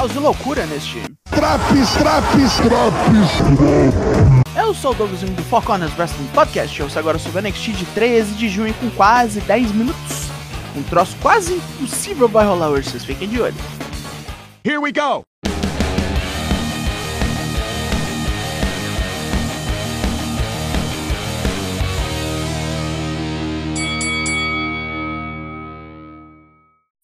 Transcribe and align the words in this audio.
caos 0.00 0.16
e 0.16 0.18
loucura 0.18 0.64
neste. 0.64 1.02
Traps, 1.30 1.92
traps, 1.98 2.56
traps. 2.56 4.56
Eu 4.56 4.72
sou 4.72 4.92
o 4.92 4.94
Douglasinho 4.94 5.34
do 5.34 5.44
Four 5.44 5.62
Corners 5.62 5.92
Wrestling 5.98 6.26
Podcast. 6.28 6.80
Eu 6.80 6.86
ouço 6.86 6.98
agora 6.98 7.18
sobre 7.18 7.38
o 7.38 7.42
NXT 7.42 7.72
de 7.72 7.84
13 7.86 8.32
de 8.32 8.48
junho 8.48 8.72
com 8.74 8.88
quase 8.92 9.42
10 9.42 9.72
minutos. 9.72 10.30
Um 10.74 10.82
troço 10.84 11.14
quase 11.20 11.54
impossível 11.54 12.28
vai 12.28 12.46
rolar 12.46 12.70
hoje, 12.70 12.88
vocês 12.88 13.04
fiquem 13.04 13.28
de 13.28 13.42
olho. 13.42 13.54
Here 14.64 14.78
we 14.78 14.90
go. 14.90 15.29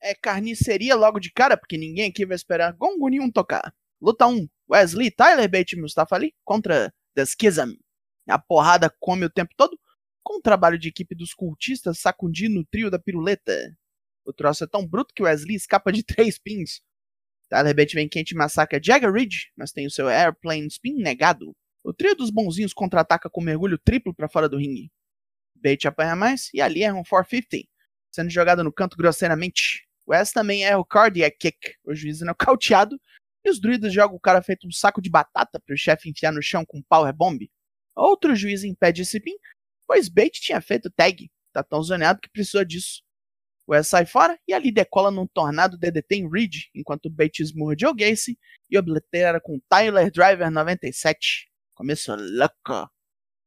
É 0.06 0.14
carniceria 0.14 0.94
logo 0.94 1.18
de 1.18 1.32
cara, 1.32 1.56
porque 1.56 1.76
ninguém 1.76 2.08
aqui 2.08 2.24
vai 2.24 2.36
esperar 2.36 2.72
gongo 2.72 3.08
nenhum 3.08 3.28
tocar. 3.28 3.74
Luta 4.00 4.24
1. 4.24 4.48
Wesley, 4.70 5.10
Tyler 5.10 5.50
Bate 5.50 5.74
e 5.74 5.80
Mustafa 5.80 6.14
Ali 6.14 6.32
contra 6.44 6.94
The 7.16 7.26
Schism. 7.26 7.72
A 8.28 8.38
porrada 8.38 8.88
come 9.00 9.24
o 9.24 9.30
tempo 9.30 9.52
todo, 9.56 9.76
com 10.22 10.38
o 10.38 10.40
trabalho 10.40 10.78
de 10.78 10.86
equipe 10.86 11.12
dos 11.12 11.34
cultistas 11.34 11.98
sacudindo 11.98 12.60
o 12.60 12.64
trio 12.64 12.88
da 12.88 13.00
piruleta. 13.00 13.76
O 14.24 14.32
troço 14.32 14.62
é 14.62 14.68
tão 14.68 14.86
bruto 14.86 15.12
que 15.12 15.24
Wesley 15.24 15.56
escapa 15.56 15.90
de 15.90 16.04
três 16.06 16.38
pins. 16.38 16.80
Tyler 17.48 17.74
Bate 17.74 17.96
vem 17.96 18.08
quente 18.08 18.30
e 18.30 18.36
massacra 18.36 18.80
Jagger 18.80 19.12
Ridge, 19.12 19.50
mas 19.56 19.72
tem 19.72 19.88
o 19.88 19.90
seu 19.90 20.06
Airplane 20.06 20.68
Spin 20.68 21.02
negado. 21.02 21.52
O 21.82 21.92
trio 21.92 22.14
dos 22.14 22.30
bonzinhos 22.30 22.72
contra-ataca 22.72 23.28
com 23.28 23.40
mergulho 23.40 23.76
triplo 23.76 24.14
para 24.14 24.28
fora 24.28 24.48
do 24.48 24.56
ringue. 24.56 24.88
Bate 25.56 25.88
apanha 25.88 26.14
mais 26.14 26.48
e 26.54 26.60
ali 26.60 26.84
erra 26.84 26.94
um 26.94 27.02
450, 27.02 27.68
sendo 28.12 28.30
jogado 28.30 28.62
no 28.62 28.72
canto 28.72 28.96
grosseiramente. 28.96 29.85
West 30.08 30.32
também 30.32 30.64
erra 30.64 30.78
o 30.78 30.84
Cardiac 30.84 31.36
Kick, 31.38 31.74
o 31.84 31.94
juiz 31.94 32.22
é 32.22 32.24
nocauteado, 32.24 33.00
e 33.44 33.50
os 33.50 33.60
druidas 33.60 33.92
jogam 33.92 34.16
o 34.16 34.20
cara 34.20 34.42
feito 34.42 34.66
um 34.66 34.70
saco 34.70 35.00
de 35.00 35.10
batata 35.10 35.60
para 35.60 35.74
o 35.74 35.78
chefe 35.78 36.10
enfiar 36.10 36.32
no 36.32 36.42
chão 36.42 36.64
com 36.64 36.78
um 36.78 36.82
Power 36.82 37.12
Bomb. 37.12 37.50
Outro 37.94 38.34
juiz 38.34 38.64
impede 38.64 39.02
esse 39.02 39.20
pin, 39.20 39.36
pois 39.86 40.08
Bate 40.08 40.40
tinha 40.40 40.60
feito 40.60 40.90
tag, 40.90 41.30
tá 41.52 41.62
tão 41.62 41.82
zoneado 41.82 42.20
que 42.20 42.28
precisou 42.28 42.64
disso. 42.64 43.02
West 43.68 43.90
sai 43.90 44.06
fora 44.06 44.38
e 44.46 44.52
ali 44.52 44.70
decola 44.70 45.10
num 45.10 45.26
tornado 45.26 45.76
DDT 45.76 46.16
em 46.16 46.30
Reed, 46.30 46.54
enquanto 46.74 47.10
Bate 47.10 47.42
esmurra 47.42 47.74
Joe 47.78 47.94
Gacy 47.94 48.38
e 48.70 48.78
oblitera 48.78 49.40
com 49.40 49.60
Tyler 49.68 50.10
Driver 50.10 50.50
97. 50.50 51.50
Começou 51.74 52.16
louco. 52.16 52.88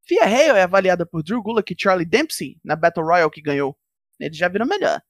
Fia 0.06 0.24
Hale 0.24 0.58
é 0.58 0.64
avaliada 0.64 1.06
por 1.06 1.24
Drew 1.24 1.42
Gulak 1.42 1.72
e 1.72 1.76
Charlie 1.80 2.06
Dempsey 2.06 2.58
na 2.64 2.76
Battle 2.76 3.06
Royale 3.06 3.32
que 3.32 3.42
ganhou. 3.42 3.78
Eles 4.20 4.38
já 4.38 4.50
viram 4.50 4.66
melhor. 4.66 5.02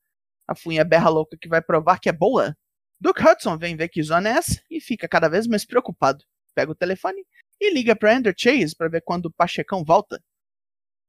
A 0.49 0.55
funha 0.55 0.83
berra 0.83 1.09
louca 1.09 1.37
que 1.39 1.47
vai 1.47 1.61
provar 1.61 1.99
que 1.99 2.09
é 2.09 2.11
boa. 2.11 2.57
Duke 2.99 3.21
Hudson 3.21 3.55
vem 3.55 3.75
ver 3.75 3.87
que 3.87 4.01
zona 4.01 4.29
é 4.29 4.31
essa 4.31 4.59
e 4.67 4.81
fica 4.81 5.07
cada 5.07 5.29
vez 5.29 5.45
mais 5.45 5.63
preocupado. 5.63 6.25
Pega 6.55 6.71
o 6.71 6.75
telefone 6.75 7.23
e 7.61 7.71
liga 7.71 7.95
para 7.95 8.17
Andrew 8.17 8.33
Chase 8.35 8.75
para 8.75 8.89
ver 8.89 9.01
quando 9.01 9.27
o 9.27 9.31
Pachecão 9.31 9.83
volta. 9.85 10.19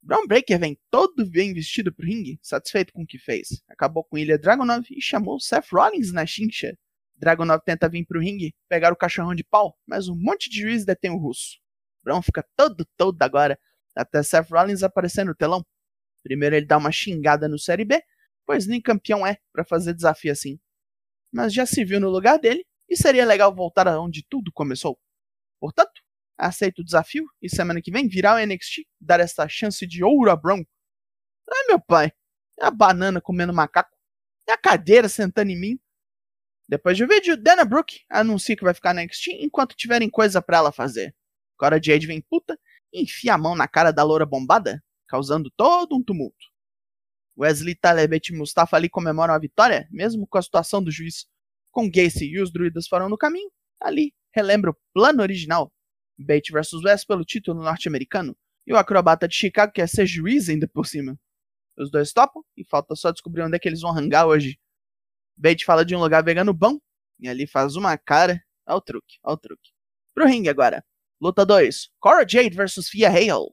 Brown 0.02 0.26
Breaker 0.26 0.58
vem 0.60 0.78
todo 0.90 1.24
bem 1.24 1.54
vestido 1.54 1.90
pro 1.90 2.04
ringue, 2.04 2.38
satisfeito 2.42 2.92
com 2.92 3.02
o 3.02 3.06
que 3.06 3.18
fez. 3.18 3.62
Acabou 3.66 4.04
com 4.04 4.18
Ilha 4.18 4.38
Dragonov 4.38 4.84
e 4.90 5.00
chamou 5.00 5.40
Seth 5.40 5.68
Rollins 5.72 6.12
na 6.12 6.26
chincha. 6.26 6.76
Dragonov 7.16 7.62
tenta 7.64 7.88
vir 7.88 8.04
pro 8.04 8.20
ringue, 8.20 8.54
pegar 8.68 8.92
o 8.92 8.96
cachorrão 8.96 9.34
de 9.34 9.42
pau, 9.42 9.74
mas 9.86 10.06
um 10.06 10.16
monte 10.16 10.50
de 10.50 10.60
juiz 10.60 10.84
detém 10.84 11.10
o 11.10 11.16
russo. 11.16 11.58
Brown 12.04 12.20
fica 12.20 12.46
todo 12.54 12.86
todo 12.94 13.22
agora, 13.22 13.58
até 13.96 14.22
Seth 14.22 14.50
Rollins 14.50 14.82
aparecer 14.82 15.24
no 15.24 15.34
telão. 15.34 15.64
Primeiro 16.22 16.56
ele 16.56 16.66
dá 16.66 16.76
uma 16.76 16.92
xingada 16.92 17.48
no 17.48 17.58
Série 17.58 17.86
B, 17.86 18.02
pois 18.46 18.66
nem 18.66 18.80
campeão 18.80 19.26
é 19.26 19.38
para 19.52 19.64
fazer 19.64 19.94
desafio 19.94 20.32
assim. 20.32 20.58
Mas 21.32 21.52
já 21.52 21.64
se 21.64 21.84
viu 21.84 22.00
no 22.00 22.10
lugar 22.10 22.38
dele 22.38 22.64
e 22.88 22.96
seria 22.96 23.24
legal 23.24 23.54
voltar 23.54 23.86
aonde 23.86 24.26
tudo 24.28 24.50
começou. 24.52 24.98
Portanto, 25.60 26.02
aceito 26.36 26.80
o 26.80 26.84
desafio 26.84 27.24
e 27.40 27.48
semana 27.48 27.80
que 27.80 27.90
vem 27.90 28.08
virar 28.08 28.34
o 28.34 28.46
NXT, 28.46 28.86
dar 29.00 29.20
essa 29.20 29.48
chance 29.48 29.86
de 29.86 30.02
ouro 30.02 30.30
a 30.30 30.36
Brown. 30.36 30.64
Ai 31.52 31.66
meu 31.68 31.80
pai, 31.80 32.12
é 32.58 32.64
a 32.66 32.70
banana 32.70 33.20
comendo 33.20 33.52
macaco, 33.52 33.96
é 34.48 34.52
a 34.52 34.58
cadeira 34.58 35.08
sentando 35.08 35.50
em 35.50 35.60
mim. 35.60 35.80
Depois 36.68 36.96
do 36.96 37.06
vídeo, 37.06 37.36
Dana 37.36 37.64
Brooke 37.64 38.00
anuncia 38.08 38.56
que 38.56 38.64
vai 38.64 38.72
ficar 38.72 38.94
na 38.94 39.02
NXT 39.02 39.28
enquanto 39.40 39.74
tiverem 39.74 40.08
coisa 40.08 40.40
para 40.40 40.58
ela 40.58 40.72
fazer. 40.72 41.14
Cora 41.56 41.80
Jade 41.82 42.06
vem 42.06 42.20
puta 42.22 42.58
e 42.92 43.02
enfia 43.02 43.34
a 43.34 43.38
mão 43.38 43.54
na 43.54 43.68
cara 43.68 43.92
da 43.92 44.02
loura 44.02 44.24
bombada, 44.24 44.82
causando 45.06 45.50
todo 45.56 45.96
um 45.96 46.02
tumulto. 46.02 46.49
Wesley, 47.38 47.74
Talebet 47.74 48.32
e 48.32 48.36
Mustafa 48.36 48.76
ali 48.76 48.88
comemoram 48.88 49.34
a 49.34 49.38
vitória, 49.38 49.88
mesmo 49.90 50.26
com 50.26 50.38
a 50.38 50.42
situação 50.42 50.82
do 50.82 50.90
juiz. 50.90 51.26
Com 51.70 51.90
Gacy 51.90 52.26
e 52.26 52.40
os 52.40 52.52
druidas 52.52 52.88
foram 52.88 53.08
no 53.08 53.16
caminho, 53.16 53.50
ali 53.80 54.14
relembra 54.32 54.70
o 54.70 54.76
plano 54.92 55.22
original. 55.22 55.72
Bate 56.18 56.52
vs 56.52 56.84
West 56.84 57.06
pelo 57.06 57.24
título 57.24 57.62
norte-americano, 57.62 58.36
e 58.66 58.72
o 58.72 58.76
acrobata 58.76 59.26
de 59.26 59.34
Chicago 59.34 59.72
quer 59.72 59.88
ser 59.88 60.06
juiz 60.06 60.48
ainda 60.48 60.68
por 60.68 60.86
cima. 60.86 61.18
Os 61.78 61.90
dois 61.90 62.12
topam, 62.12 62.44
e 62.56 62.64
falta 62.64 62.94
só 62.94 63.10
descobrir 63.10 63.42
onde 63.42 63.56
é 63.56 63.58
que 63.58 63.68
eles 63.68 63.80
vão 63.80 63.96
hangar 63.96 64.26
hoje. 64.26 64.58
Bate 65.36 65.64
fala 65.64 65.84
de 65.84 65.96
um 65.96 66.00
lugar 66.00 66.22
vegano 66.22 66.52
bom, 66.52 66.78
e 67.18 67.28
ali 67.28 67.46
faz 67.46 67.76
uma 67.76 67.96
cara. 67.96 68.42
Olha 68.66 68.76
o 68.76 68.80
truque, 68.80 69.18
olha 69.22 69.34
o 69.34 69.38
truque. 69.38 69.70
Pro 70.14 70.26
ringue 70.26 70.48
agora. 70.48 70.84
Luta 71.20 71.46
2. 71.46 71.90
Cora 71.98 72.26
Jade 72.28 72.56
vs 72.56 72.88
Fia 72.88 73.08
Hale. 73.08 73.52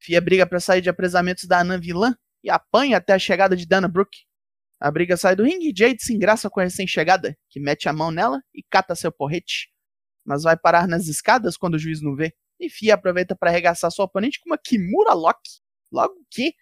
Fia 0.00 0.20
briga 0.20 0.46
para 0.46 0.60
sair 0.60 0.80
de 0.80 0.88
apresamentos 0.88 1.44
da 1.44 1.60
Anã 1.60 1.78
vilã 1.78 2.16
e 2.42 2.50
apanha 2.50 2.96
até 2.96 3.12
a 3.12 3.18
chegada 3.18 3.56
de 3.56 3.66
Dana 3.66 3.88
Brooke. 3.88 4.18
A 4.80 4.90
briga 4.90 5.16
sai 5.16 5.34
do 5.34 5.44
ringue 5.44 5.70
e 5.70 5.74
Jade 5.76 6.02
se 6.02 6.14
engraça 6.14 6.48
com 6.48 6.60
a 6.60 6.64
recém-chegada, 6.64 7.36
que 7.50 7.58
mete 7.58 7.88
a 7.88 7.92
mão 7.92 8.10
nela 8.10 8.40
e 8.54 8.62
cata 8.62 8.94
seu 8.94 9.10
porrete. 9.10 9.68
Mas 10.24 10.44
vai 10.44 10.56
parar 10.56 10.86
nas 10.86 11.08
escadas 11.08 11.56
quando 11.56 11.74
o 11.74 11.78
juiz 11.78 12.00
não 12.00 12.14
vê. 12.14 12.32
E 12.60 12.68
Fia 12.68 12.94
aproveita 12.94 13.34
para 13.34 13.50
arregaçar 13.50 13.90
sua 13.90 14.04
oponente 14.04 14.40
com 14.40 14.50
uma 14.50 14.58
Kimura 14.58 15.14
Lock. 15.14 15.40
Logo 15.90 16.14
que 16.30 16.54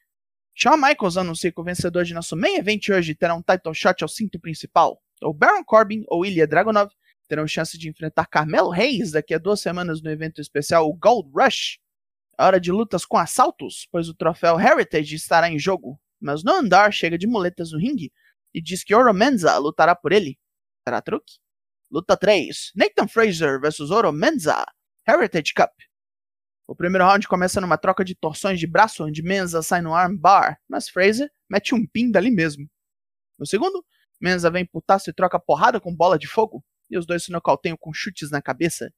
Shawn 0.54 0.76
Michaels 0.76 1.18
anuncia 1.18 1.52
que 1.52 1.60
o 1.60 1.64
vencedor 1.64 2.04
de 2.04 2.14
nosso 2.14 2.36
main 2.36 2.56
event 2.56 2.88
hoje 2.88 3.14
terá 3.14 3.34
um 3.34 3.42
title 3.42 3.74
shot 3.74 4.02
ao 4.02 4.08
cinto 4.08 4.40
principal. 4.40 5.02
Ou 5.20 5.34
Baron 5.34 5.64
Corbin 5.64 6.04
ou 6.08 6.24
Ilya 6.24 6.46
Dragunov 6.46 6.90
terão 7.28 7.46
chance 7.46 7.76
de 7.76 7.88
enfrentar 7.88 8.26
Carmelo 8.26 8.70
Reis 8.70 9.10
daqui 9.10 9.34
a 9.34 9.38
duas 9.38 9.60
semanas 9.60 10.00
no 10.00 10.10
evento 10.10 10.40
especial 10.40 10.90
Gold 10.94 11.30
Rush. 11.34 11.78
Hora 12.38 12.60
de 12.60 12.70
lutas 12.70 13.04
com 13.04 13.16
assaltos, 13.16 13.88
pois 13.90 14.08
o 14.08 14.14
troféu 14.14 14.60
Heritage 14.60 15.14
estará 15.14 15.50
em 15.50 15.58
jogo. 15.58 15.98
Mas 16.20 16.44
no 16.44 16.52
andar 16.52 16.92
chega 16.92 17.16
de 17.16 17.26
muletas 17.26 17.72
no 17.72 17.78
ringue 17.78 18.12
e 18.54 18.60
diz 18.60 18.82
que 18.82 18.94
Oro 18.94 19.12
Menza 19.12 19.56
lutará 19.58 19.94
por 19.94 20.12
ele. 20.12 20.38
Será 20.86 21.02
truque? 21.02 21.34
Luta 21.90 22.16
3. 22.16 22.72
Nathan 22.74 23.06
Fraser 23.06 23.60
vs 23.60 23.90
Oro 23.90 24.12
Menza. 24.12 24.64
Heritage 25.08 25.52
Cup. 25.54 25.70
O 26.66 26.74
primeiro 26.74 27.04
round 27.04 27.28
começa 27.28 27.60
numa 27.60 27.78
troca 27.78 28.04
de 28.04 28.14
torções 28.14 28.58
de 28.58 28.66
braço, 28.66 29.04
onde 29.04 29.22
Menza 29.22 29.62
sai 29.62 29.80
no 29.80 29.94
armbar, 29.94 30.58
mas 30.68 30.88
Fraser 30.88 31.30
mete 31.48 31.74
um 31.74 31.86
pin 31.86 32.10
dali 32.10 32.30
mesmo. 32.30 32.68
No 33.38 33.46
segundo, 33.46 33.84
Menza 34.20 34.50
vem 34.50 34.66
putaço 34.66 35.10
e 35.10 35.12
troca 35.12 35.38
porrada 35.38 35.80
com 35.80 35.94
bola 35.94 36.18
de 36.18 36.26
fogo, 36.26 36.64
e 36.90 36.98
os 36.98 37.06
dois 37.06 37.24
se 37.24 37.30
nocauteiam 37.30 37.76
com 37.76 37.92
chutes 37.92 38.30
na 38.30 38.42
cabeça. 38.42 38.92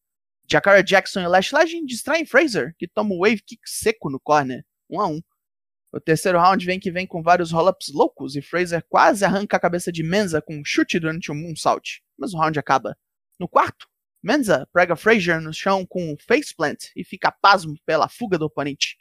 Jakara 0.51 0.83
Jackson 0.83 1.21
e 1.21 1.29
Lash 1.29 1.53
Legend 1.53 1.85
distraem 1.87 2.25
Fraser, 2.25 2.75
que 2.79 2.89
toma 2.89 3.15
o 3.15 3.21
wave 3.21 3.43
kick 3.43 3.61
seco 3.67 4.09
no 4.09 4.19
corner, 4.19 4.65
1 4.89 4.97
um 4.97 5.01
a 5.01 5.07
1 5.07 5.13
um. 5.13 5.21
O 5.93 6.01
terceiro 6.01 6.39
round 6.39 6.65
vem 6.65 6.81
que 6.81 6.91
vem 6.91 7.07
com 7.07 7.23
vários 7.23 7.51
roll-ups 7.51 7.93
loucos 7.93 8.35
e 8.35 8.43
Fraser 8.43 8.85
quase 8.89 9.25
arranca 9.25 9.57
a 9.57 9.61
cabeça 9.61 9.93
de 9.93 10.03
Menza 10.03 10.41
com 10.41 10.57
um 10.59 10.65
chute 10.65 10.99
durante 10.99 11.31
um 11.31 11.35
moonsault, 11.35 12.03
mas 12.19 12.33
o 12.33 12.39
round 12.39 12.59
acaba. 12.59 12.97
No 13.39 13.47
quarto, 13.47 13.87
Menza 14.23 14.67
prega 14.73 14.97
Fraser 14.97 15.41
no 15.41 15.53
chão 15.53 15.87
com 15.87 16.13
um 16.13 16.17
faceplant 16.19 16.79
e 16.97 17.05
fica 17.05 17.31
pasmo 17.31 17.75
pela 17.85 18.09
fuga 18.09 18.39
do 18.39 18.47
oponente. 18.47 18.97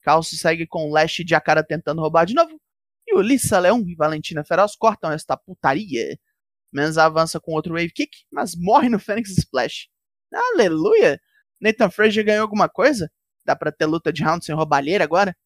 Calcio 0.00 0.36
segue 0.36 0.66
com 0.66 0.92
Lash 0.92 1.20
e 1.20 1.26
Jakara 1.26 1.64
tentando 1.64 2.00
roubar 2.00 2.24
de 2.24 2.34
novo, 2.34 2.60
e 3.06 3.16
Ulissa 3.16 3.58
Leão 3.58 3.82
e 3.86 3.94
Valentina 3.94 4.44
Feroz 4.44 4.76
cortam 4.76 5.10
esta 5.10 5.36
putaria. 5.36 6.18
Menza 6.72 7.04
avança 7.04 7.40
com 7.40 7.52
outro 7.52 7.74
wave 7.74 7.92
kick, 7.92 8.10
mas 8.30 8.54
morre 8.56 8.88
no 8.88 8.98
Phoenix 8.98 9.30
Splash. 9.30 9.88
Aleluia! 10.34 11.20
Nathan 11.60 11.90
Frazier 11.90 12.24
ganhou 12.24 12.42
alguma 12.42 12.68
coisa? 12.68 13.10
Dá 13.44 13.54
pra 13.54 13.70
ter 13.70 13.86
luta 13.86 14.12
de 14.12 14.22
round 14.22 14.44
sem 14.44 14.54
roubalheira 14.54 15.04
agora? 15.04 15.36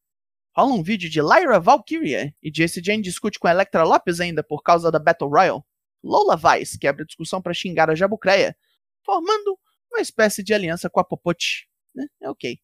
Rola 0.56 0.74
um 0.74 0.82
vídeo 0.82 1.10
de 1.10 1.20
Lyra 1.20 1.60
Valkyria 1.60 2.34
e 2.42 2.50
Jesse 2.54 2.82
Jane 2.82 3.02
discute 3.02 3.38
com 3.38 3.48
Electra 3.48 3.84
Lopes 3.84 4.18
ainda 4.20 4.42
por 4.42 4.62
causa 4.62 4.90
da 4.90 4.98
Battle 4.98 5.30
Royale. 5.30 5.62
Lola 6.02 6.36
Vice 6.36 6.78
quebra 6.78 7.04
discussão 7.04 7.42
para 7.42 7.52
xingar 7.52 7.90
a 7.90 7.94
Jabucreia, 7.94 8.56
formando 9.04 9.58
uma 9.92 10.00
espécie 10.00 10.42
de 10.42 10.54
aliança 10.54 10.88
com 10.88 11.00
a 11.00 11.04
Popote. 11.04 11.68
Né? 11.94 12.06
É 12.22 12.30
ok. 12.30 12.58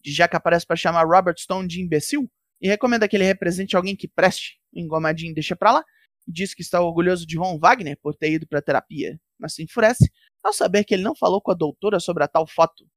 Dijak 0.00 0.34
aparece 0.36 0.66
para 0.66 0.76
chamar 0.76 1.04
Robert 1.04 1.38
Stone 1.38 1.68
de 1.68 1.80
imbecil 1.80 2.30
e 2.60 2.68
recomenda 2.68 3.08
que 3.08 3.16
ele 3.16 3.24
represente 3.24 3.76
alguém 3.76 3.94
que 3.94 4.08
preste. 4.08 4.58
O 4.72 4.78
engomadinho 4.80 5.34
deixa 5.34 5.54
pra 5.54 5.72
lá 5.72 5.84
e 6.26 6.32
diz 6.32 6.54
que 6.54 6.62
está 6.62 6.80
orgulhoso 6.80 7.26
de 7.26 7.38
Ron 7.38 7.58
Wagner 7.58 7.98
por 8.02 8.14
ter 8.14 8.32
ido 8.32 8.46
para 8.46 8.62
terapia, 8.62 9.18
mas 9.38 9.54
se 9.54 9.62
enfurece 9.62 10.10
ao 10.42 10.52
saber 10.52 10.84
que 10.84 10.94
ele 10.94 11.02
não 11.02 11.14
falou 11.14 11.40
com 11.40 11.50
a 11.50 11.54
doutora 11.54 12.00
sobre 12.00 12.24
a 12.24 12.28
tal 12.28 12.46
foto. 12.46 12.88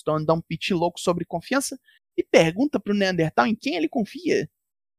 Stone 0.00 0.24
dá 0.24 0.34
um 0.34 0.40
piti 0.40 0.72
louco 0.72 1.00
sobre 1.00 1.24
confiança 1.24 1.78
e 2.16 2.22
pergunta 2.22 2.78
para 2.78 2.92
o 2.92 2.96
Neandertal 2.96 3.46
em 3.46 3.56
quem 3.56 3.74
ele 3.74 3.88
confia. 3.88 4.48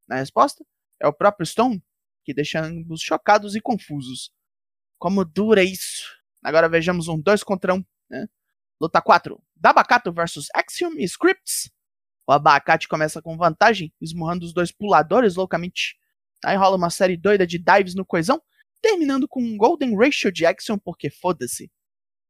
Na 0.08 0.18
resposta, 0.18 0.66
é 1.02 1.08
o 1.08 1.14
próprio 1.14 1.46
Stone, 1.46 1.84
que 2.24 2.34
deixa 2.34 2.62
ambos 2.62 3.02
chocados 3.02 3.56
e 3.56 3.62
confusos. 3.62 4.32
Como 5.00 5.24
dura 5.24 5.64
isso? 5.64 6.18
Agora 6.44 6.68
vejamos 6.70 7.08
um 7.08 7.20
2 7.20 7.44
contra 7.44 7.74
1. 7.74 7.78
Um, 7.78 7.86
né? 8.10 8.28
Luta 8.80 9.02
4. 9.02 9.42
Dabakato 9.56 10.12
versus 10.12 10.48
Axiom 10.54 10.94
e 10.98 11.04
Scripts. 11.04 11.72
O 12.28 12.32
abacate 12.32 12.88
começa 12.88 13.22
com 13.22 13.38
vantagem, 13.38 13.94
esmurrando 14.02 14.46
os 14.46 14.54
dois 14.54 14.72
puladores 14.72 15.36
loucamente. 15.36 15.98
Aí 16.44 16.58
rola 16.58 16.76
uma 16.76 16.90
série 16.90 17.16
doida 17.16 17.48
de 17.48 17.58
dives 17.58 17.96
no 17.96 18.06
coisão, 18.06 18.42
terminando 18.82 19.28
com 19.28 19.42
um 19.42 19.58
Golden 19.58 19.96
Ratio 19.98 20.32
Axiom, 20.48 20.78
porque 20.78 21.10
foda-se. 21.10 21.72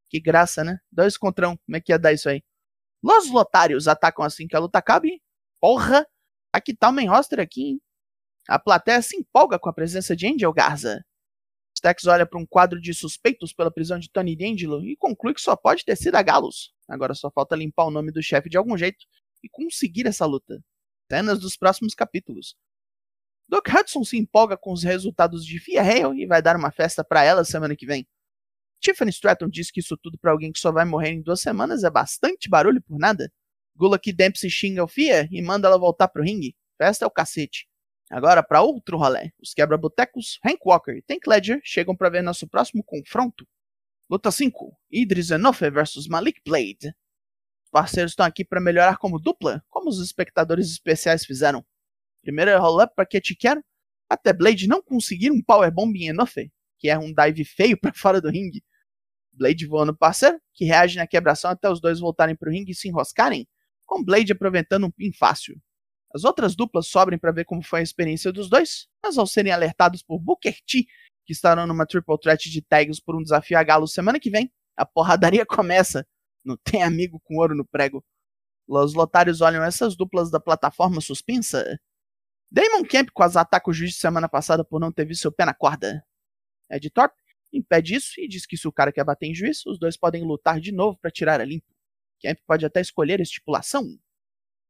Que 0.10 0.20
graça, 0.20 0.64
né? 0.64 0.80
Dois 0.92 1.18
contra 1.18 1.50
um, 1.50 1.58
como 1.58 1.76
é 1.76 1.82
que 1.82 1.92
ia 1.92 2.00
dar 2.00 2.14
isso 2.14 2.30
aí? 2.30 2.44
Los 3.04 3.30
Lotários 3.30 3.88
atacam 3.88 4.26
assim 4.26 4.48
que 4.48 4.56
a 4.56 4.60
luta 4.60 4.80
acabe. 4.80 5.22
Porra! 5.60 6.06
Aqui 6.52 6.76
tá 6.76 6.90
o 6.90 6.94
main 6.94 7.08
roster 7.08 7.40
aqui, 7.40 7.62
hein? 7.64 7.82
A 8.48 8.58
plateia 8.58 9.02
se 9.02 9.18
empolga 9.18 9.60
com 9.60 9.70
a 9.70 9.74
presença 9.74 10.16
de 10.16 10.26
Angel 10.26 10.54
Garza. 10.54 11.04
Stax 11.78 12.08
olha 12.08 12.26
para 12.26 12.40
um 12.40 12.46
quadro 12.46 12.82
de 12.82 12.94
suspeitos 12.94 13.54
pela 13.54 13.72
prisão 13.72 14.00
de 14.00 14.10
Tony 14.10 14.36
D'Angelo 14.36 14.84
e 14.84 14.96
conclui 14.98 15.34
que 15.34 15.42
só 15.42 15.56
pode 15.56 15.86
ter 15.86 15.96
sido 15.96 16.16
a 16.16 16.24
Galos. 16.24 16.74
Agora 16.88 17.14
só 17.14 17.30
falta 17.30 17.56
limpar 17.56 17.86
o 17.86 17.92
nome 17.92 18.12
do 18.12 18.24
chefe 18.24 18.50
de 18.50 18.58
algum 18.58 18.78
jeito 18.78 19.06
e 19.44 19.50
conseguir 19.50 20.08
essa 20.08 20.26
luta. 20.26 20.60
Cenas 21.12 21.40
dos 21.40 21.56
próximos 21.56 21.94
capítulos. 21.94 22.56
Doc 23.48 23.68
Hudson 23.68 24.04
se 24.04 24.18
empolga 24.18 24.58
com 24.58 24.74
os 24.74 24.84
resultados 24.84 25.46
de 25.46 25.60
Fia 25.60 25.82
Hale 25.82 26.22
e 26.22 26.26
vai 26.26 26.42
dar 26.42 26.56
uma 26.56 26.72
festa 26.72 27.04
para 27.04 27.24
ela 27.24 27.46
semana 27.46 27.76
que 27.76 27.86
vem. 27.86 28.06
Tiffany 28.80 29.10
Stratton 29.10 29.50
diz 29.50 29.72
que 29.72 29.80
isso 29.80 29.98
tudo 29.98 30.18
para 30.18 30.32
alguém 30.32 30.52
que 30.52 30.60
só 30.60 30.72
vai 30.72 30.86
morrer 30.86 31.12
em 31.12 31.22
duas 31.22 31.42
semanas 31.42 31.84
é 31.84 31.90
bastante 31.90 32.50
barulho 32.50 32.82
por 32.82 33.00
nada. 33.00 33.32
Gulak 33.76 34.12
Dempsey 34.12 34.50
xinga 34.50 34.84
o 34.84 34.88
Fia 34.88 35.28
e 35.32 35.42
manda 35.42 35.68
ela 35.68 35.78
voltar 35.78 36.08
pro 36.08 36.24
ringue. 36.24 36.56
Festa 36.78 37.06
é 37.06 37.08
o 37.08 37.12
cacete. 37.12 37.68
Agora, 38.10 38.42
para 38.42 38.62
outro 38.62 38.98
rolê, 38.98 39.32
os 39.42 39.54
quebra-botecos 39.54 40.40
Hank 40.46 40.60
Walker 40.66 40.92
e 40.92 41.02
Tank 41.02 41.28
Ledger 41.28 41.60
chegam 41.64 41.96
para 41.96 42.10
ver 42.10 42.22
nosso 42.22 42.48
próximo 42.48 42.84
confronto. 42.84 43.48
Luta 44.10 44.32
5: 44.32 44.74
Idris 44.90 45.32
Enofe 45.32 45.70
vs 45.70 46.08
Malik 46.08 46.42
Blade. 46.46 46.94
Os 47.66 47.70
parceiros 47.72 48.14
estão 48.14 48.26
aqui 48.26 48.46
para 48.46 48.62
melhorar 48.62 48.98
como 48.98 49.20
dupla, 49.20 49.64
como 49.70 49.90
os 49.90 50.02
espectadores 50.02 50.72
especiais 50.72 51.26
fizeram. 51.26 51.66
Primeiro 52.28 52.60
roll-up 52.60 52.94
para 52.94 53.06
Quero, 53.06 53.64
até 54.10 54.34
Blade 54.34 54.68
não 54.68 54.84
conseguir 54.84 55.32
um 55.32 55.42
powerbomb 55.42 55.98
em 55.98 56.10
Enofe, 56.10 56.52
que 56.78 56.90
é 56.90 57.00
um 57.00 57.14
dive 57.14 57.46
feio 57.46 57.80
para 57.80 57.94
fora 57.96 58.20
do 58.20 58.30
ringue. 58.30 58.62
Blade 59.32 59.66
voa 59.66 59.86
no 59.86 59.96
parceiro, 59.96 60.38
que 60.54 60.66
reage 60.66 60.98
na 60.98 61.08
quebração 61.08 61.50
até 61.50 61.70
os 61.70 61.80
dois 61.80 62.02
voltarem 62.02 62.36
para 62.36 62.50
o 62.50 62.52
ringue 62.52 62.74
e 62.74 62.76
se 62.76 62.90
enroscarem, 62.90 63.48
com 63.86 64.04
Blade 64.04 64.34
aproveitando 64.34 64.86
um 64.88 64.92
pin 64.92 65.14
fácil. 65.14 65.56
As 66.14 66.26
outras 66.26 66.54
duplas 66.54 66.88
sobrem 66.88 67.18
para 67.18 67.32
ver 67.32 67.46
como 67.46 67.64
foi 67.64 67.80
a 67.80 67.84
experiência 67.84 68.30
dos 68.30 68.50
dois, 68.50 68.90
mas 69.02 69.18
ao 69.18 69.26
serem 69.26 69.54
alertados 69.54 70.04
por 70.04 70.20
Booker 70.20 70.58
T, 70.66 70.86
que 71.26 71.32
estarão 71.32 71.66
numa 71.66 71.86
triple 71.86 72.20
threat 72.20 72.50
de 72.50 72.62
tags 72.62 73.00
por 73.00 73.16
um 73.16 73.24
desafio 73.24 73.58
a 73.58 73.64
Galo 73.64 73.88
semana 73.88 74.20
que 74.20 74.30
vem, 74.30 74.52
a 74.76 74.86
porradaria 74.86 75.46
começa. 75.48 76.06
Não 76.44 76.58
tem 76.58 76.84
amigo 76.84 77.22
com 77.24 77.38
ouro 77.38 77.56
no 77.56 77.64
prego. 77.66 78.04
Os 78.68 78.94
lotários 78.94 79.40
olham 79.40 79.64
essas 79.64 79.96
duplas 79.96 80.30
da 80.30 80.42
plataforma 80.42 81.00
suspensa. 81.00 81.80
Damon 82.50 82.84
Camp 82.86 83.10
quase 83.14 83.38
ataca 83.38 83.70
o 83.70 83.74
juiz 83.74 83.92
de 83.92 83.98
semana 83.98 84.30
passada 84.30 84.64
por 84.64 84.80
não 84.80 84.92
ter 84.92 85.06
visto 85.06 85.22
seu 85.22 85.32
pé 85.32 85.46
na 85.46 85.54
corda. 85.54 86.04
Ed 86.70 86.90
Thorpe 86.90 87.16
impede 87.52 87.96
isso 87.96 88.20
e 88.20 88.28
diz 88.28 88.46
que 88.46 88.58
se 88.58 88.68
o 88.68 88.72
cara 88.72 88.92
quer 88.92 89.04
bater 89.04 89.28
em 89.28 89.36
juiz, 89.36 89.66
os 89.66 89.80
dois 89.80 89.98
podem 89.98 90.24
lutar 90.24 90.60
de 90.60 90.72
novo 90.72 90.98
para 91.00 91.12
tirar 91.12 91.42
a 91.42 91.46
limpo. 91.46 91.74
Camp 92.22 92.38
pode 92.46 92.66
até 92.66 92.82
escolher 92.82 93.20
a 93.20 93.24
estipulação, 93.24 93.98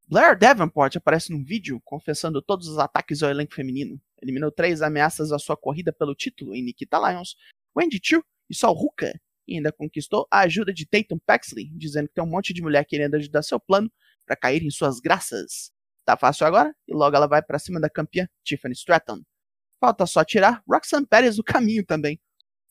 Blair 0.09 0.39
Davenport 0.39 0.95
aparece 0.95 1.33
num 1.33 1.43
vídeo 1.43 1.81
confessando 1.83 2.41
todos 2.41 2.69
os 2.69 2.77
ataques 2.77 3.21
ao 3.21 3.29
elenco 3.29 3.53
feminino. 3.53 3.99
Eliminou 4.21 4.49
três 4.49 4.81
ameaças 4.81 5.33
à 5.33 5.37
sua 5.37 5.57
corrida 5.57 5.91
pelo 5.91 6.15
título 6.15 6.55
em 6.55 6.63
Nikita 6.63 6.97
Lyons, 6.97 7.35
Wendy 7.75 7.99
Chu 8.01 8.23
e 8.49 8.55
Sol 8.55 8.73
Hooker. 8.73 9.19
E 9.45 9.57
ainda 9.57 9.69
conquistou 9.69 10.25
a 10.31 10.39
ajuda 10.39 10.73
de 10.73 10.85
Tatum 10.85 11.19
Paxley, 11.25 11.69
dizendo 11.73 12.07
que 12.07 12.13
tem 12.13 12.23
um 12.23 12.27
monte 12.27 12.53
de 12.53 12.61
mulher 12.61 12.85
querendo 12.85 13.15
ajudar 13.15 13.43
seu 13.43 13.59
plano 13.59 13.91
para 14.25 14.37
cair 14.37 14.63
em 14.63 14.69
suas 14.69 15.01
graças. 15.01 15.73
Tá 16.07 16.15
fácil 16.15 16.47
agora 16.47 16.73
e 16.87 16.93
logo 16.93 17.17
ela 17.17 17.27
vai 17.27 17.41
para 17.41 17.59
cima 17.59 17.81
da 17.81 17.89
campeã 17.89 18.29
Tiffany 18.41 18.73
Stratton. 18.73 19.21
Falta 19.77 20.05
só 20.05 20.23
tirar 20.23 20.63
Roxanne 20.65 21.05
Perez 21.05 21.35
do 21.35 21.43
caminho 21.43 21.85
também. 21.85 22.17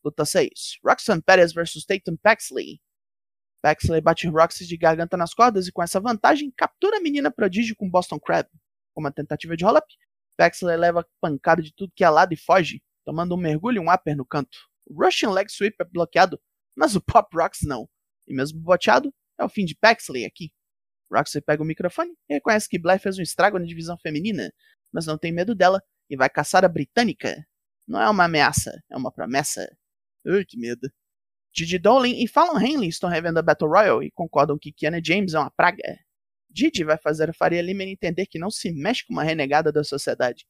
Luta 0.03 0.25
6. 0.25 0.79
Roxanne 0.83 1.21
Perez 1.21 1.53
vs 1.53 1.85
Tatum 1.85 2.17
Paxley. 2.17 2.81
Paxley 3.61 4.00
bate 4.00 4.27
Roxy 4.27 4.67
de 4.67 4.79
garganta 4.79 5.19
nas 5.19 5.35
cordas 5.35 5.69
e 5.69 5.73
com 5.73 5.83
essa 5.83 6.00
vantagem 6.00 6.50
captura 6.56 6.97
a 6.97 7.00
menina 7.00 7.31
prodígio 7.31 7.77
com 7.77 7.91
Boston 7.91 8.19
Crab. 8.19 8.49
Com 8.94 9.03
uma 9.03 9.12
tentativa 9.12 9.55
de 9.55 9.67
roll-up, 9.67 9.87
Paxley 10.38 10.79
leva 10.79 11.06
pancada 11.21 11.61
de 11.61 11.75
tudo 11.75 11.93
que 11.94 12.05
é 12.05 12.09
lado 12.09 12.33
e 12.33 12.38
foge, 12.38 12.83
tomando 13.05 13.35
um 13.35 13.38
mergulho 13.38 13.83
e 13.83 13.87
um 13.87 13.93
upper 13.93 14.17
no 14.17 14.25
canto. 14.25 14.56
O 14.87 15.05
Russian 15.05 15.31
Leg 15.33 15.50
Sweep 15.50 15.77
é 15.79 15.85
bloqueado, 15.85 16.41
mas 16.75 16.97
o 16.97 17.03
Pop 17.03 17.29
Rocks 17.37 17.61
não. 17.65 17.87
E 18.27 18.35
mesmo 18.35 18.59
boteado, 18.59 19.12
é 19.38 19.44
o 19.44 19.49
fim 19.50 19.67
de 19.67 19.75
Paxley 19.75 20.25
aqui. 20.25 20.50
Roxy 21.12 21.41
pega 21.41 21.62
o 21.62 21.67
microfone 21.67 22.12
e 22.29 22.35
reconhece 22.35 22.69
que 22.69 22.79
Blair 22.79 23.00
fez 23.00 23.19
um 23.19 23.23
estrago 23.23 23.58
na 23.58 23.64
divisão 23.64 23.97
feminina, 23.99 24.53
mas 24.93 25.06
não 25.06 25.19
tem 25.19 25.32
medo 25.32 25.55
dela 25.55 25.82
e 26.11 26.17
vai 26.17 26.29
caçar 26.29 26.64
a 26.64 26.69
britânica. 26.69 27.47
Não 27.87 28.00
é 28.00 28.08
uma 28.11 28.25
ameaça, 28.25 28.73
é 28.91 28.97
uma 28.97 29.12
promessa. 29.12 29.69
Ui, 30.25 30.44
que 30.44 30.58
medo. 30.58 30.91
Didi 31.53 31.79
Dolin 31.79 32.23
e 32.23 32.29
Fallon 32.29 32.61
Henley 32.61 32.88
estão 32.88 33.08
revendo 33.08 33.38
a 33.38 33.43
Battle 33.43 33.70
Royale 33.70 34.06
e 34.06 34.11
concordam 34.11 34.58
que 34.58 34.73
Kiana 34.73 35.00
James 35.03 35.35
é 35.35 35.38
uma 35.38 35.50
praga. 35.50 35.99
Didi 36.50 36.85
vai 36.85 36.99
fazer 36.99 37.31
a 37.31 37.35
Faria 37.35 37.62
Lima 37.62 37.82
entender 37.85 38.26
que 38.26 38.38
não 38.38 38.50
se 38.50 38.73
mexe 38.73 39.06
com 39.06 39.12
uma 39.12 39.25
renegada 39.25 39.73
da 39.73 39.85
sociedade. 39.85 40.47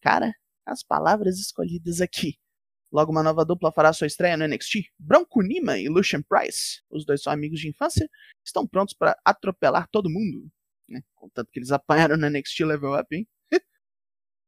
Cara, 0.00 0.32
as 0.64 0.82
palavras 0.82 1.38
escolhidas 1.38 2.00
aqui. 2.00 2.38
Logo, 2.92 3.10
uma 3.10 3.22
nova 3.22 3.44
dupla 3.44 3.72
fará 3.72 3.92
sua 3.92 4.06
estreia 4.06 4.36
no 4.36 4.46
NXT. 4.46 4.92
Bronco 4.98 5.42
Nima 5.42 5.78
e 5.78 5.88
Lucian 5.88 6.22
Price, 6.22 6.82
os 6.88 7.04
dois 7.04 7.22
são 7.22 7.32
amigos 7.32 7.60
de 7.60 7.68
infância, 7.68 8.08
estão 8.44 8.66
prontos 8.66 8.94
para 8.94 9.18
atropelar 9.24 9.88
todo 9.90 10.08
mundo. 10.08 10.48
Né? 10.88 11.02
Contanto 11.14 11.50
que 11.50 11.58
eles 11.58 11.72
apanharam 11.72 12.16
no 12.16 12.28
NXT 12.30 12.60
Level 12.60 12.98
Up, 12.98 13.14
hein? 13.14 13.26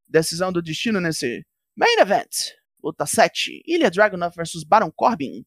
Decisão 0.07 0.51
do 0.51 0.61
destino 0.61 1.01
nesse 1.01 1.45
Main 1.75 1.99
Event. 1.99 2.57
Luta 2.81 3.05
7. 3.05 3.61
Ilha 3.65 3.91
Dragunov 3.91 4.33
vs 4.35 4.63
Baron 4.63 4.91
Corbin. 4.91 5.45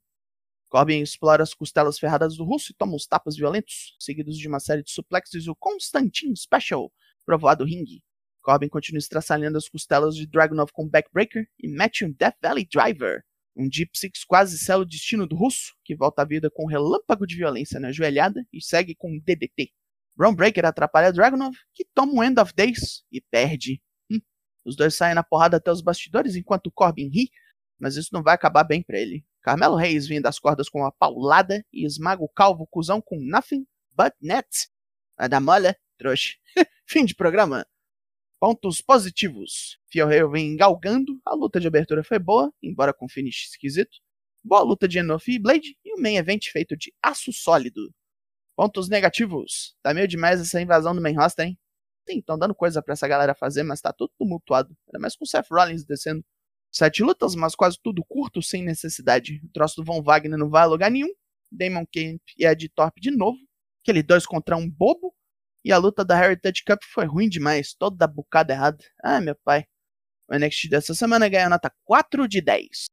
Corbin 0.69 1.03
explora 1.03 1.43
as 1.43 1.55
costelas 1.55 1.99
ferradas 1.99 2.37
do 2.37 2.44
russo 2.44 2.73
e 2.73 2.75
toma 2.75 2.94
uns 2.94 3.06
tapas 3.06 3.37
violentos, 3.37 3.97
seguidos 3.99 4.39
de 4.39 4.49
uma 4.49 4.61
série 4.61 4.83
de 4.83 4.91
suplexes 4.91 5.44
e 5.44 5.50
o 5.50 5.56
Constantin 5.56 6.35
Special, 6.35 6.93
provoado 7.25 7.65
ringue. 7.65 8.03
Corbin 8.43 8.69
continua 8.69 8.99
estraçalhando 8.99 9.56
as 9.56 9.69
costelas 9.69 10.15
de 10.17 10.27
Dragunov 10.27 10.70
com 10.72 10.89
backbreaker 10.89 11.46
e 11.58 11.69
mete 11.69 12.05
um 12.05 12.13
Death 12.13 12.37
Valley 12.43 12.67
Driver, 12.70 13.22
um 13.56 13.69
Deep 13.69 13.91
Six 13.94 14.25
quase 14.25 14.58
sela 14.58 14.82
o 14.82 14.87
destino 14.87 15.27
do 15.27 15.37
russo, 15.37 15.75
que 15.84 15.94
volta 15.94 16.22
à 16.22 16.25
vida 16.25 16.51
com 16.51 16.65
um 16.65 16.69
relâmpago 16.69 17.27
de 17.27 17.37
violência 17.37 17.79
na 17.79 17.93
joelhada 17.93 18.44
e 18.53 18.63
segue 18.63 18.94
com 18.94 19.11
um 19.11 19.20
DDT. 19.20 19.70
Brown 20.17 20.34
Breaker 20.34 20.67
atrapalha 20.67 21.13
Dragunov, 21.13 21.56
que 21.72 21.87
toma 21.94 22.13
um 22.13 22.22
End 22.22 22.39
of 22.41 22.53
Days 22.55 23.05
e 23.11 23.20
perde. 23.20 23.81
Hum. 24.11 24.20
Os 24.65 24.77
dois 24.77 24.94
saem 24.94 25.15
na 25.15 25.22
porrada 25.22 25.56
até 25.56 25.70
os 25.70 25.81
bastidores 25.81 26.37
enquanto 26.37 26.70
Corbin 26.70 27.08
ri, 27.08 27.31
mas 27.79 27.96
isso 27.96 28.11
não 28.13 28.22
vai 28.22 28.34
acabar 28.34 28.65
bem 28.65 28.82
para 28.82 28.99
ele. 28.99 29.25
Carmelo 29.41 29.77
Reis 29.77 30.06
vem 30.06 30.20
das 30.20 30.39
cordas 30.39 30.69
com 30.69 30.81
uma 30.81 30.93
paulada 30.93 31.65
e 31.72 31.84
esmaga 31.84 32.22
o 32.22 32.29
calvo 32.29 32.67
cuzão 32.67 33.01
com 33.01 33.19
nothing 33.20 33.67
but 33.96 34.15
net. 34.20 34.46
Vai 35.17 35.29
dar 35.29 35.41
mole, 35.41 35.75
trouxa. 35.99 36.34
Fim 36.87 37.05
de 37.05 37.15
programa. 37.15 37.67
Pontos 38.43 38.81
positivos. 38.81 39.79
Fiorreio 39.89 40.29
vem 40.29 40.56
galgando, 40.56 41.17
a 41.25 41.32
luta 41.32 41.61
de 41.61 41.69
abertura 41.69 42.03
foi 42.03 42.19
boa, 42.19 42.53
embora 42.61 42.93
com 42.93 43.08
finish 43.08 43.44
esquisito. 43.44 43.99
Boa 44.43 44.63
luta 44.63 44.89
de 44.89 44.99
Enofi 44.99 45.34
e 45.34 45.39
Blade 45.39 45.79
e 45.84 45.94
um 45.94 46.03
main 46.03 46.17
event 46.17 46.49
feito 46.51 46.77
de 46.77 46.93
aço 47.01 47.32
sólido. 47.32 47.94
Pontos 48.56 48.89
negativos. 48.89 49.77
Tá 49.81 49.94
meio 49.94 50.08
demais 50.08 50.41
essa 50.41 50.61
invasão 50.61 50.93
do 50.93 51.01
main 51.01 51.15
roster, 51.15 51.46
hein? 51.46 51.58
Sim, 52.11 52.19
estão 52.19 52.37
dando 52.37 52.53
coisa 52.53 52.82
para 52.82 52.94
essa 52.94 53.06
galera 53.06 53.32
fazer, 53.32 53.63
mas 53.63 53.81
tá 53.81 53.93
tudo 53.93 54.11
tumultuado. 54.19 54.77
Ainda 54.89 54.99
mais 54.99 55.15
com 55.15 55.25
o 55.25 55.29
Seth 55.29 55.46
Rollins 55.49 55.84
descendo. 55.84 56.25
Sete 56.72 57.01
lutas, 57.05 57.37
mas 57.37 57.55
quase 57.55 57.79
tudo 57.81 58.05
curto, 58.08 58.43
sem 58.43 58.65
necessidade. 58.65 59.41
O 59.44 59.53
troço 59.53 59.77
do 59.77 59.84
Von 59.84 60.03
Wagner 60.03 60.37
não 60.37 60.51
vai 60.51 60.65
a 60.65 60.67
lugar 60.67 60.91
nenhum. 60.91 61.15
Damon 61.49 61.87
Camp 61.87 62.20
e 62.37 62.44
Ed 62.44 62.69
Thorpe 62.70 63.01
de 63.01 63.13
novo. 63.13 63.39
Aquele 63.84 64.03
dois 64.03 64.27
contra 64.27 64.56
um 64.56 64.69
bobo. 64.69 65.15
E 65.64 65.72
a 65.72 65.78
luta 65.78 66.04
da 66.04 66.19
Heritage 66.22 66.62
Cup 66.66 66.81
foi 66.92 67.06
ruim 67.06 67.28
demais. 67.28 67.74
Toda 67.74 68.06
bucada 68.06 68.52
errada. 68.52 68.78
Ah, 69.02 69.20
meu 69.20 69.36
pai. 69.44 69.64
O 70.28 70.36
NXT 70.36 70.69
dessa 70.69 70.94
semana 70.94 71.28
ganhou 71.28 71.50
nota 71.50 71.72
4 71.84 72.26
de 72.26 72.40
10. 72.40 72.86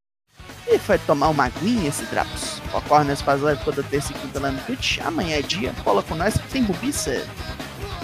E 0.67 0.77
foi 0.77 0.99
tomar 0.99 1.29
uma 1.29 1.45
aguinha 1.45 1.89
esse 1.89 2.05
Drapos. 2.05 2.59
O 2.73 3.15
faz 3.23 3.41
live 3.41 3.63
toda 3.63 3.81
terça 3.83 4.11
e 4.11 4.15
quinta 4.15 4.39
lá 4.39 4.51
no 4.51 4.61
Twitch. 4.65 4.99
Amanhã 4.99 5.37
é 5.37 5.41
dia. 5.41 5.73
Cola 5.83 6.03
com 6.03 6.15
nós 6.15 6.37
que 6.37 6.47
tem 6.49 6.63
bubiça. 6.63 7.25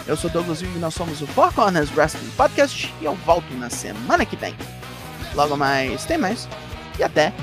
Eu 0.08 0.16
sou 0.16 0.30
Douglas 0.30 0.62
Vivo 0.62 0.78
e 0.78 0.82
nós 0.82 0.94
somos 0.94 1.22
o 1.22 1.28
Four 1.28 1.54
Corners 1.54 1.96
Wrestling 1.96 2.30
Podcast. 2.32 2.94
E 3.02 3.06
eu 3.06 3.14
volto 3.16 3.52
na 3.56 3.70
semana 3.70 4.26
que 4.26 4.36
vem. 4.36 4.56
Logo 5.36 5.56
mais 5.56 6.06
tem 6.06 6.18
mais. 6.18 6.48
E 6.98 7.04
até 7.04 7.34